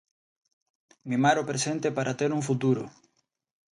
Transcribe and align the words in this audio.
Mimar 1.09 1.37
o 1.41 1.47
presente 1.49 1.87
para 1.97 2.17
ter 2.19 2.29
un 2.37 2.41
futuro. 2.49 2.83